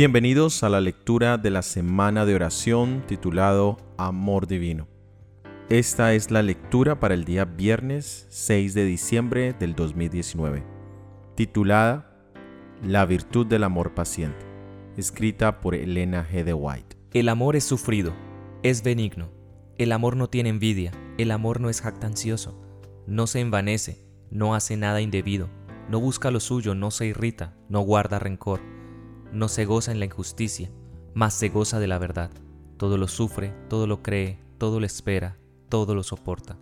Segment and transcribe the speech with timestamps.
[0.00, 4.88] Bienvenidos a la lectura de la semana de oración titulado Amor Divino.
[5.68, 10.64] Esta es la lectura para el día viernes 6 de diciembre del 2019,
[11.34, 12.16] titulada
[12.82, 14.46] La virtud del amor paciente,
[14.96, 16.44] escrita por Elena G.
[16.44, 16.96] de White.
[17.12, 18.14] El amor es sufrido,
[18.62, 19.28] es benigno,
[19.76, 22.58] el amor no tiene envidia, el amor no es jactancioso,
[23.06, 25.50] no se envanece, no hace nada indebido,
[25.90, 28.79] no busca lo suyo, no se irrita, no guarda rencor
[29.32, 30.70] no se goza en la injusticia,
[31.14, 32.30] mas se goza de la verdad.
[32.76, 35.36] Todo lo sufre, todo lo cree, todo lo espera,
[35.68, 36.58] todo lo soporta.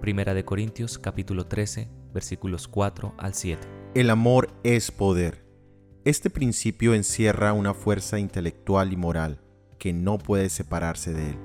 [0.00, 3.66] Primera de Corintios capítulo 13, versículos 4 al 7.
[3.94, 5.44] El amor es poder.
[6.04, 9.40] Este principio encierra una fuerza intelectual y moral
[9.78, 11.38] que no puede separarse de él.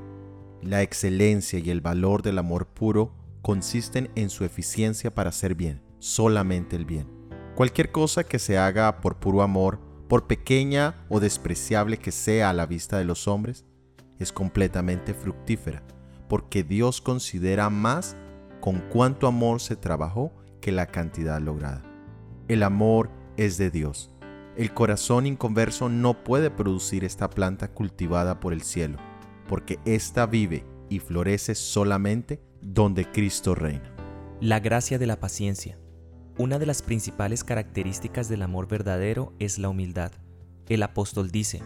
[0.62, 5.82] La excelencia y el valor del amor puro consisten en su eficiencia para hacer bien,
[6.00, 7.08] solamente el bien.
[7.56, 12.54] Cualquier cosa que se haga por puro amor por pequeña o despreciable que sea a
[12.54, 13.66] la vista de los hombres,
[14.20, 15.84] es completamente fructífera,
[16.30, 18.16] porque Dios considera más
[18.62, 21.84] con cuánto amor se trabajó que la cantidad lograda.
[22.48, 24.12] El amor es de Dios.
[24.56, 28.98] El corazón inconverso no puede producir esta planta cultivada por el cielo,
[29.48, 33.94] porque ésta vive y florece solamente donde Cristo reina.
[34.40, 35.78] La gracia de la paciencia.
[36.38, 40.12] Una de las principales características del amor verdadero es la humildad.
[40.68, 41.62] El apóstol dice,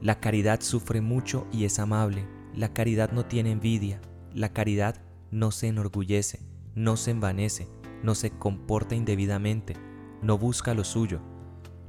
[0.00, 4.00] la caridad sufre mucho y es amable, la caridad no tiene envidia,
[4.34, 5.00] la caridad
[5.30, 6.40] no se enorgullece,
[6.74, 7.68] no se envanece,
[8.02, 9.76] no se comporta indebidamente,
[10.20, 11.20] no busca lo suyo,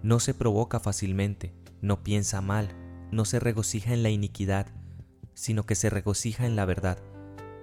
[0.04, 2.70] no se provoca fácilmente, no piensa mal,
[3.12, 4.68] no se regocija en la iniquidad,
[5.34, 7.00] sino que se regocija en la verdad.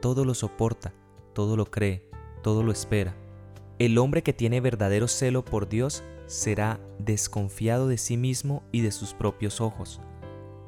[0.03, 0.93] Todo lo soporta,
[1.35, 2.11] todo lo cree,
[2.43, 3.15] todo lo espera
[3.81, 8.93] el hombre que tiene verdadero celo por Dios será desconfiado de sí mismo y de
[8.93, 10.03] sus propios ojos.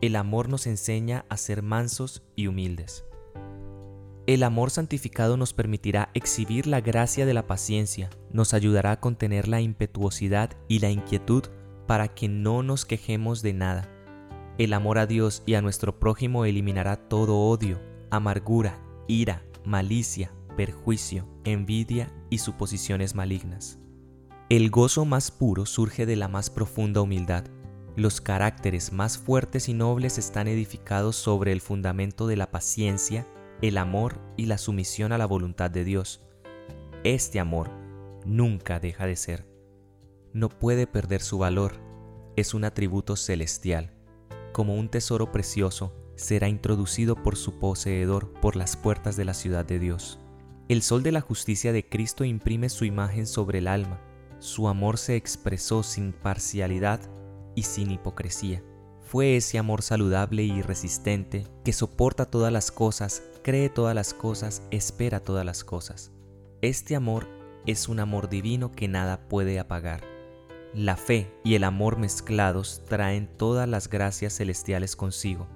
[0.00, 3.04] El amor nos enseña a ser mansos y humildes.
[4.26, 9.46] El amor santificado nos permitirá exhibir la gracia de la paciencia, nos ayudará a contener
[9.46, 11.44] la impetuosidad y la inquietud
[11.86, 13.90] para que no nos quejemos de nada.
[14.56, 17.78] El amor a Dios y a nuestro prójimo eliminará todo odio,
[18.10, 23.78] amargura, ira, malicia, perjuicio, envidia y suposiciones malignas.
[24.48, 27.44] El gozo más puro surge de la más profunda humildad.
[27.96, 33.26] Los caracteres más fuertes y nobles están edificados sobre el fundamento de la paciencia,
[33.62, 36.22] el amor y la sumisión a la voluntad de Dios.
[37.04, 37.70] Este amor
[38.24, 39.46] nunca deja de ser.
[40.32, 41.74] No puede perder su valor.
[42.36, 43.92] Es un atributo celestial.
[44.52, 49.64] Como un tesoro precioso, será introducido por su poseedor por las puertas de la ciudad
[49.64, 50.18] de Dios.
[50.72, 54.00] El sol de la justicia de Cristo imprime su imagen sobre el alma.
[54.38, 56.98] Su amor se expresó sin parcialidad
[57.54, 58.64] y sin hipocresía.
[59.02, 64.62] Fue ese amor saludable y resistente que soporta todas las cosas, cree todas las cosas,
[64.70, 66.10] espera todas las cosas.
[66.62, 67.28] Este amor
[67.66, 70.00] es un amor divino que nada puede apagar.
[70.72, 75.46] La fe y el amor mezclados traen todas las gracias celestiales consigo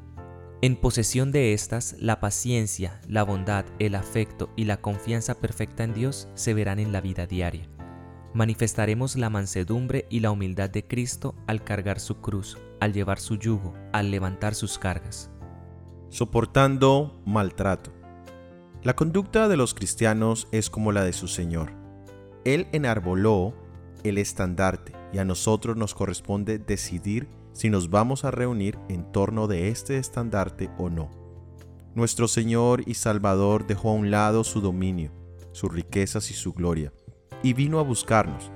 [0.62, 5.92] en posesión de estas, la paciencia, la bondad, el afecto y la confianza perfecta en
[5.92, 7.68] Dios se verán en la vida diaria.
[8.32, 13.36] Manifestaremos la mansedumbre y la humildad de Cristo al cargar su cruz, al llevar su
[13.36, 15.30] yugo, al levantar sus cargas.
[16.08, 17.92] Soportando maltrato.
[18.82, 21.72] La conducta de los cristianos es como la de su Señor.
[22.44, 23.54] Él enarboló
[24.04, 29.46] el estandarte y a nosotros nos corresponde decidir si nos vamos a reunir en torno
[29.46, 31.08] de este estandarte o no.
[31.94, 35.10] Nuestro Señor y Salvador dejó a un lado su dominio,
[35.52, 36.92] sus riquezas y su gloria,
[37.42, 38.52] y vino a buscarnos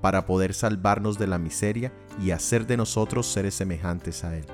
[0.00, 1.92] para poder salvarnos de la miseria
[2.22, 4.46] y hacer de nosotros seres semejantes a Él.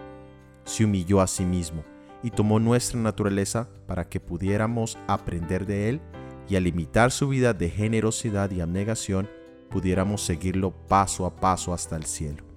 [0.64, 1.84] Se humilló a sí mismo
[2.22, 6.00] y tomó nuestra naturaleza para que pudiéramos aprender de Él
[6.48, 9.28] y al imitar su vida de generosidad y abnegación,
[9.68, 12.49] pudiéramos seguirlo paso a paso hasta el cielo.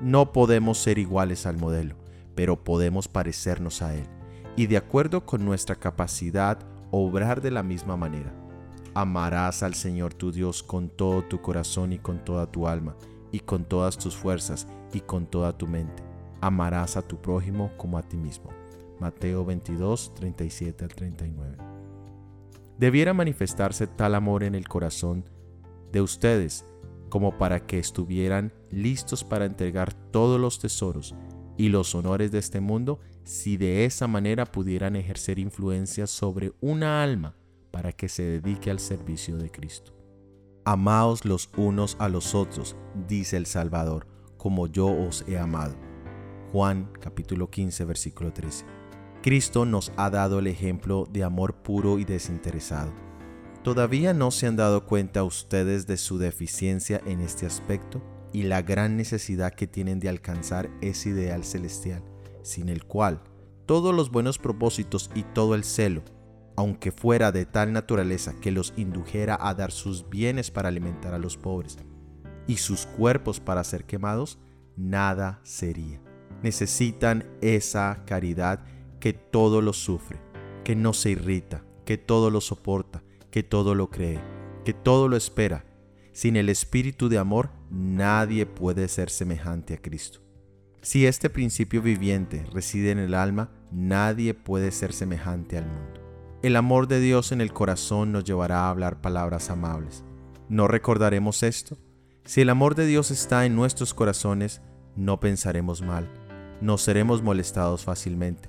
[0.00, 1.96] No podemos ser iguales al modelo,
[2.34, 4.06] pero podemos parecernos a él
[4.54, 6.58] y de acuerdo con nuestra capacidad
[6.90, 8.32] obrar de la misma manera.
[8.94, 12.96] Amarás al Señor tu Dios con todo tu corazón y con toda tu alma
[13.32, 16.02] y con todas tus fuerzas y con toda tu mente.
[16.40, 18.50] Amarás a tu prójimo como a ti mismo.
[19.00, 21.56] Mateo 22, 37 al 39.
[22.78, 25.24] Debiera manifestarse tal amor en el corazón
[25.92, 26.64] de ustedes
[27.08, 31.14] como para que estuvieran listos para entregar todos los tesoros
[31.56, 37.02] y los honores de este mundo si de esa manera pudieran ejercer influencia sobre una
[37.02, 37.34] alma
[37.70, 39.92] para que se dedique al servicio de Cristo.
[40.64, 42.76] Amaos los unos a los otros,
[43.06, 44.06] dice el Salvador,
[44.36, 45.74] como yo os he amado.
[46.52, 48.64] Juan capítulo 15 versículo 13.
[49.22, 53.07] Cristo nos ha dado el ejemplo de amor puro y desinteresado.
[53.68, 58.00] ¿Todavía no se han dado cuenta ustedes de su deficiencia en este aspecto
[58.32, 62.02] y la gran necesidad que tienen de alcanzar ese ideal celestial,
[62.42, 63.22] sin el cual
[63.66, 66.02] todos los buenos propósitos y todo el celo,
[66.56, 71.18] aunque fuera de tal naturaleza que los indujera a dar sus bienes para alimentar a
[71.18, 71.76] los pobres
[72.46, 74.38] y sus cuerpos para ser quemados,
[74.78, 76.00] nada sería.
[76.42, 78.64] Necesitan esa caridad
[78.98, 80.18] que todo lo sufre,
[80.64, 83.02] que no se irrita, que todo lo soporta,
[83.38, 84.18] que todo lo cree,
[84.64, 85.64] que todo lo espera.
[86.10, 90.18] Sin el espíritu de amor nadie puede ser semejante a Cristo.
[90.82, 96.00] Si este principio viviente reside en el alma, nadie puede ser semejante al mundo.
[96.42, 100.02] El amor de Dios en el corazón nos llevará a hablar palabras amables.
[100.48, 101.78] ¿No recordaremos esto?
[102.24, 104.62] Si el amor de Dios está en nuestros corazones,
[104.96, 106.10] no pensaremos mal,
[106.60, 108.48] no seremos molestados fácilmente.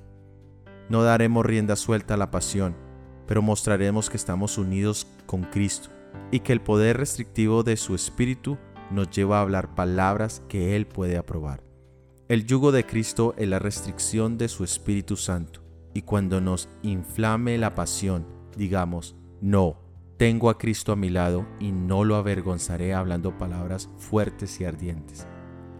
[0.89, 2.88] No daremos rienda suelta a la pasión,
[3.29, 5.89] pero mostraremos que estamos unidos con Cristo
[6.31, 8.57] y que el poder restrictivo de su Espíritu
[8.89, 11.63] nos lleva a hablar palabras que Él puede aprobar.
[12.27, 15.61] El yugo de Cristo es la restricción de su Espíritu Santo,
[15.93, 18.25] y cuando nos inflame la pasión,
[18.57, 19.77] digamos, no,
[20.17, 25.27] tengo a Cristo a mi lado y no lo avergonzaré hablando palabras fuertes y ardientes.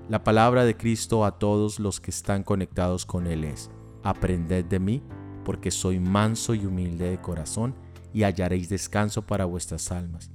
[0.08, 3.72] La palabra de Cristo a todos los que están conectados con Él es,
[4.04, 5.04] Aprended de mí,
[5.50, 7.74] porque soy manso y humilde de corazón,
[8.14, 10.30] y hallaréis descanso para vuestras almas,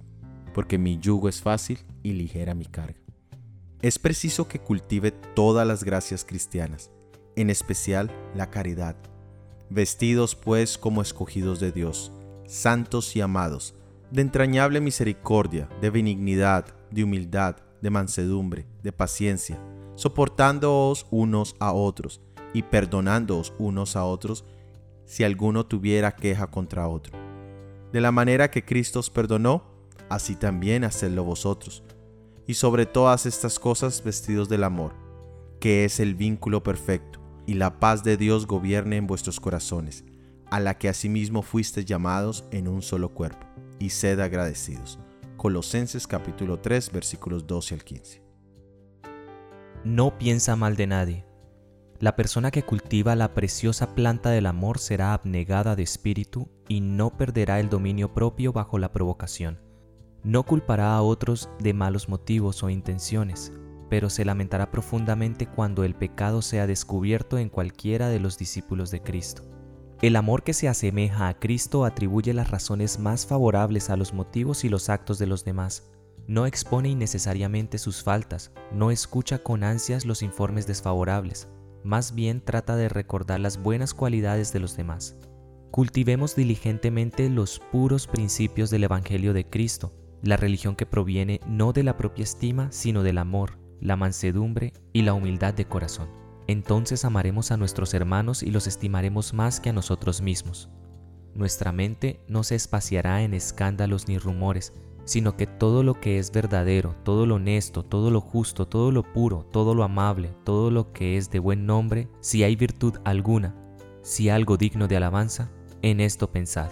[0.53, 2.99] porque mi yugo es fácil y ligera mi carga.
[3.81, 6.91] Es preciso que cultive todas las gracias cristianas,
[7.37, 8.97] en especial la caridad.
[9.71, 12.11] Vestidos pues como escogidos de Dios,
[12.49, 13.77] santos y amados,
[14.11, 19.65] de entrañable misericordia, de benignidad, de humildad, de mansedumbre, de paciencia,
[19.95, 22.21] soportándoos unos a otros,
[22.53, 24.45] y perdonándoos unos a otros
[25.05, 27.19] si alguno tuviera queja contra otro.
[27.93, 29.65] De la manera que Cristo os perdonó,
[30.09, 31.85] así también hacedlo vosotros.
[32.47, 34.95] Y sobre todas estas cosas vestidos del amor,
[35.61, 40.05] que es el vínculo perfecto, y la paz de Dios gobierne en vuestros corazones,
[40.51, 43.47] a la que asimismo fuisteis llamados en un solo cuerpo,
[43.79, 44.99] y sed agradecidos.
[45.37, 48.23] Colosenses capítulo 3 versículos 12 al 15.
[49.85, 51.34] No piensa mal de nadie
[52.01, 57.17] la persona que cultiva la preciosa planta del amor será abnegada de espíritu y no
[57.17, 59.61] perderá el dominio propio bajo la provocación.
[60.25, 63.53] No culpará a otros de malos motivos o intenciones,
[63.89, 69.03] pero se lamentará profundamente cuando el pecado sea descubierto en cualquiera de los discípulos de
[69.03, 69.43] Cristo.
[70.03, 74.65] El amor que se asemeja a Cristo atribuye las razones más favorables a los motivos
[74.65, 75.91] y los actos de los demás.
[76.27, 81.49] No expone innecesariamente sus faltas, no escucha con ansias los informes desfavorables,
[81.85, 85.17] más bien trata de recordar las buenas cualidades de los demás.
[85.71, 89.93] Cultivemos diligentemente los puros principios del Evangelio de Cristo,
[90.23, 95.03] la religión que proviene no de la propia estima, sino del amor, la mansedumbre y
[95.03, 96.09] la humildad de corazón.
[96.47, 100.71] Entonces amaremos a nuestros hermanos y los estimaremos más que a nosotros mismos.
[101.35, 104.73] Nuestra mente no se espaciará en escándalos ni rumores,
[105.05, 109.03] sino que todo lo que es verdadero, todo lo honesto, todo lo justo, todo lo
[109.03, 113.55] puro, todo lo amable, todo lo que es de buen nombre, si hay virtud alguna,
[114.03, 115.51] si algo digno de alabanza,
[115.83, 116.71] en esto pensad.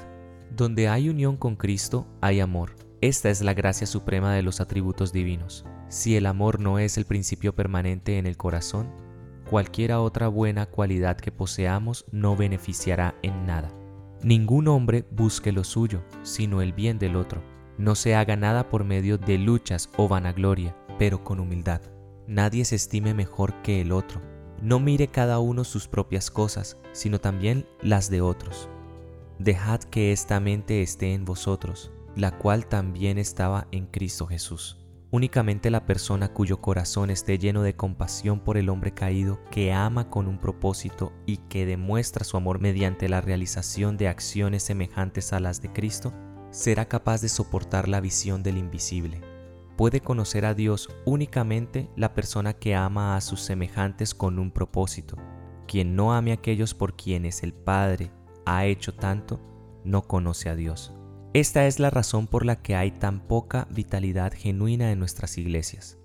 [0.51, 2.75] Donde hay unión con Cristo, hay amor.
[3.01, 5.65] Esta es la gracia suprema de los atributos divinos.
[5.89, 8.91] Si el amor no es el principio permanente en el corazón,
[9.51, 13.71] cualquiera otra buena cualidad que poseamos no beneficiará en nada.
[14.23, 18.85] Ningún hombre busque lo suyo, sino el bien del otro no se haga nada por
[18.85, 21.81] medio de luchas o vanagloria, pero con humildad.
[22.27, 24.21] Nadie se estime mejor que el otro.
[24.61, 28.69] No mire cada uno sus propias cosas, sino también las de otros.
[29.39, 34.79] Dejad que esta mente esté en vosotros, la cual también estaba en Cristo Jesús.
[35.11, 40.09] Únicamente la persona cuyo corazón esté lleno de compasión por el hombre caído, que ama
[40.09, 45.41] con un propósito y que demuestra su amor mediante la realización de acciones semejantes a
[45.41, 46.15] las de Cristo,
[46.53, 49.21] será capaz de soportar la visión del invisible.
[49.77, 55.17] Puede conocer a Dios únicamente la persona que ama a sus semejantes con un propósito.
[55.67, 58.13] Quien no ame a aquellos por quienes el Padre
[58.45, 59.41] ha hecho tanto,
[59.83, 60.93] no conoce a Dios.
[61.33, 65.99] Esta es la razón por la que hay tan poca vitalidad genuina en nuestras iglesias.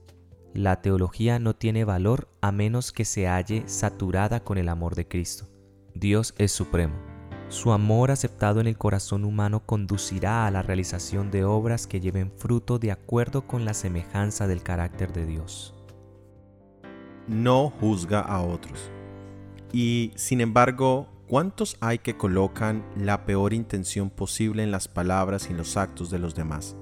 [0.54, 5.08] La teología no tiene valor a menos que se halle saturada con el amor de
[5.08, 5.50] Cristo.
[5.94, 7.07] Dios es supremo
[7.50, 12.32] su amor aceptado en el corazón humano conducirá a la realización de obras que lleven
[12.36, 15.74] fruto de acuerdo con la semejanza del carácter de Dios.
[17.28, 18.92] No juzga a otros.
[19.72, 25.52] Y sin embargo, ¿cuántos hay que colocan la peor intención posible en las palabras y
[25.52, 26.76] en los actos de los demás?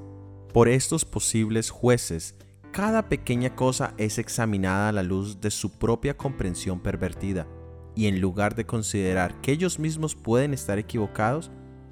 [0.52, 2.36] Por estos posibles jueces,
[2.72, 7.48] cada pequeña cosa es examinada a la luz de su propia comprensión pervertida,
[7.96, 11.52] y en lugar de considerar que ellos mismos pueden estar equivocados,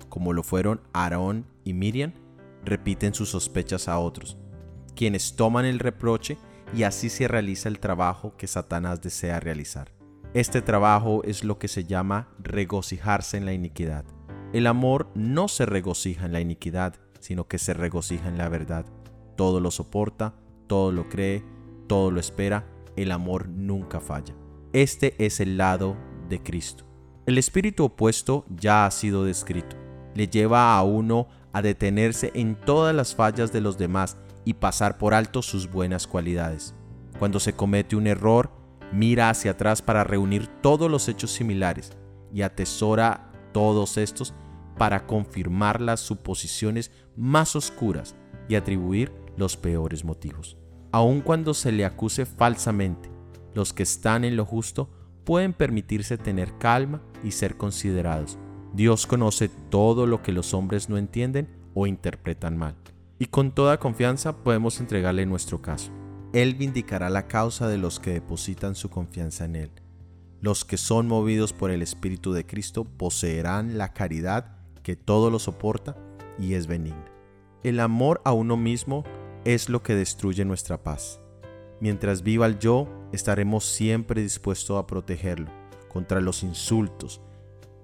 [0.10, 2.13] como lo fueron Aarón y Miriam,
[2.63, 4.38] repiten sus sospechas a otros,
[4.95, 6.38] quienes toman el reproche
[6.75, 9.91] y así se realiza el trabajo que Satanás desea realizar.
[10.33, 14.05] Este trabajo es lo que se llama regocijarse en la iniquidad.
[14.51, 18.86] El amor no se regocija en la iniquidad, sino que se regocija en la verdad.
[19.36, 20.36] Todo lo soporta,
[20.67, 21.43] todo lo cree,
[21.88, 24.36] todo lo espera, el amor nunca falla.
[24.74, 25.96] Este es el lado
[26.30, 26.84] de Cristo.
[27.27, 29.75] El espíritu opuesto ya ha sido descrito.
[30.15, 34.98] Le lleva a uno a detenerse en todas las fallas de los demás y pasar
[34.98, 36.74] por alto sus buenas cualidades.
[37.20, 38.50] Cuando se comete un error,
[38.92, 41.92] mira hacia atrás para reunir todos los hechos similares
[42.34, 44.34] y atesora todos estos
[44.80, 48.15] para confirmar las suposiciones más oscuras
[48.50, 50.58] y atribuir los peores motivos.
[50.92, 53.12] Aun cuando se le acuse falsamente,
[53.53, 54.89] los que están en lo justo
[55.24, 58.38] pueden permitirse tener calma y ser considerados.
[58.74, 62.75] Dios conoce todo lo que los hombres no entienden o interpretan mal.
[63.19, 65.91] Y con toda confianza podemos entregarle nuestro caso.
[66.33, 69.72] Él vindicará la causa de los que depositan su confianza en Él.
[70.41, 75.39] Los que son movidos por el Espíritu de Cristo poseerán la caridad que todo lo
[75.39, 75.95] soporta
[76.39, 77.05] y es benigna.
[77.63, 79.03] El amor a uno mismo
[79.45, 81.23] es lo que destruye nuestra paz.
[81.84, 85.52] Mientras viva el yo, estaremos siempre dispuestos a protegerlo
[85.90, 87.20] contra los insultos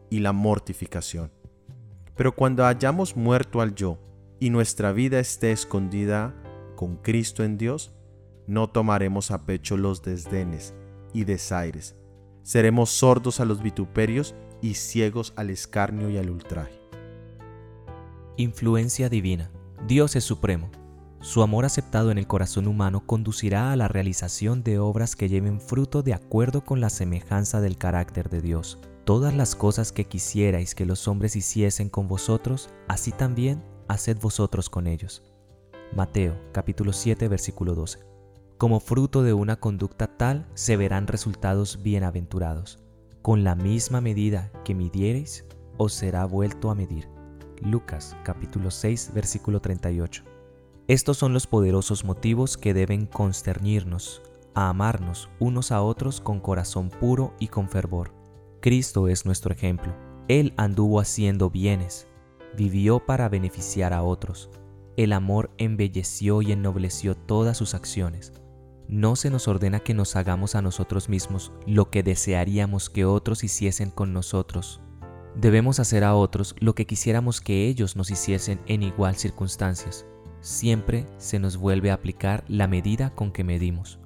[0.09, 1.33] y la mortificación.
[2.15, 3.99] Pero cuando hayamos muerto al yo
[4.39, 6.33] y nuestra vida esté escondida
[6.77, 7.91] con Cristo en Dios,
[8.47, 10.73] no tomaremos a pecho los desdenes
[11.11, 11.97] y desaires.
[12.41, 16.79] Seremos sordos a los vituperios y ciegos al escarnio y al ultraje.
[18.37, 19.51] Influencia divina.
[19.85, 20.71] Dios es supremo.
[21.21, 25.59] Su amor aceptado en el corazón humano conducirá a la realización de obras que lleven
[25.59, 28.79] fruto de acuerdo con la semejanza del carácter de Dios.
[29.03, 34.69] Todas las cosas que quisierais que los hombres hiciesen con vosotros, así también haced vosotros
[34.69, 35.21] con ellos.
[35.93, 37.99] Mateo capítulo 7 versículo 12.
[38.57, 42.79] Como fruto de una conducta tal se verán resultados bienaventurados.
[43.21, 45.43] Con la misma medida que midiereis,
[45.75, 47.09] os será vuelto a medir.
[47.61, 50.28] Lucas capítulo 6 versículo 38.
[50.89, 54.23] Estos son los poderosos motivos que deben consternirnos
[54.55, 58.11] a amarnos unos a otros con corazón puro y con fervor.
[58.59, 59.95] Cristo es nuestro ejemplo.
[60.27, 62.07] Él anduvo haciendo bienes,
[62.57, 64.49] vivió para beneficiar a otros.
[64.97, 68.33] El amor embelleció y ennobleció todas sus acciones.
[68.87, 73.43] No se nos ordena que nos hagamos a nosotros mismos lo que desearíamos que otros
[73.43, 74.81] hiciesen con nosotros.
[75.35, 80.07] Debemos hacer a otros lo que quisiéramos que ellos nos hiciesen en igual circunstancias
[80.41, 83.99] siempre se nos vuelve a aplicar la medida con que medimos.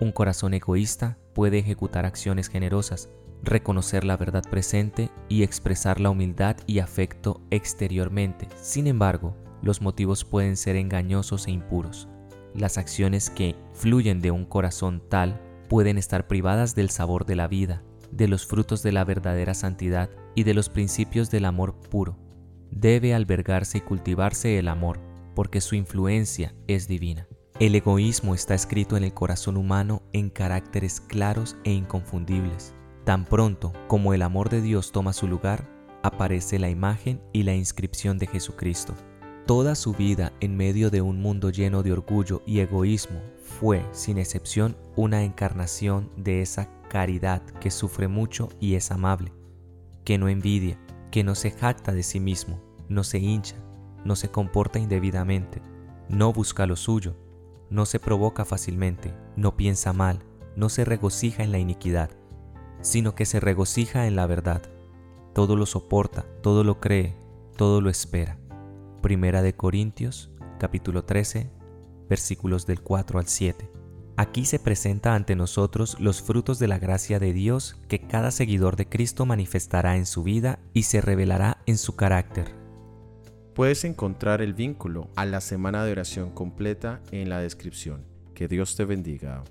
[0.00, 3.08] Un corazón egoísta puede ejecutar acciones generosas,
[3.42, 8.48] reconocer la verdad presente y expresar la humildad y afecto exteriormente.
[8.60, 12.08] Sin embargo, los motivos pueden ser engañosos e impuros.
[12.54, 17.48] Las acciones que fluyen de un corazón tal pueden estar privadas del sabor de la
[17.48, 22.16] vida, de los frutos de la verdadera santidad y de los principios del amor puro.
[22.70, 25.00] Debe albergarse y cultivarse el amor,
[25.38, 27.28] porque su influencia es divina.
[27.60, 32.74] El egoísmo está escrito en el corazón humano en caracteres claros e inconfundibles.
[33.04, 35.70] Tan pronto como el amor de Dios toma su lugar,
[36.02, 38.96] aparece la imagen y la inscripción de Jesucristo.
[39.46, 44.18] Toda su vida en medio de un mundo lleno de orgullo y egoísmo fue, sin
[44.18, 49.32] excepción, una encarnación de esa caridad que sufre mucho y es amable,
[50.04, 50.80] que no envidia,
[51.12, 53.54] que no se jacta de sí mismo, no se hincha,
[54.04, 55.60] no se comporta indebidamente,
[56.08, 57.16] no busca lo suyo,
[57.70, 60.20] no se provoca fácilmente, no piensa mal,
[60.56, 62.10] no se regocija en la iniquidad,
[62.80, 64.62] sino que se regocija en la verdad.
[65.34, 67.16] Todo lo soporta, todo lo cree,
[67.56, 68.38] todo lo espera.
[69.02, 71.50] Primera de Corintios, capítulo 13,
[72.08, 73.70] versículos del 4 al 7.
[74.16, 78.74] Aquí se presenta ante nosotros los frutos de la gracia de Dios que cada seguidor
[78.74, 82.57] de Cristo manifestará en su vida y se revelará en su carácter.
[83.58, 88.04] Puedes encontrar el vínculo a la semana de oración completa en la descripción.
[88.32, 89.42] Que Dios te bendiga.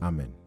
[0.00, 0.43] Amén.